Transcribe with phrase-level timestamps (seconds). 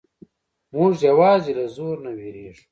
[0.73, 2.63] موږ یوازې له زور نه وېریږو.